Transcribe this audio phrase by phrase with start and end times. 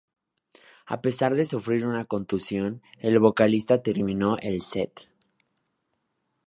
[0.87, 5.11] A pesar de sufrir una contusión, el vocalista terminó el set.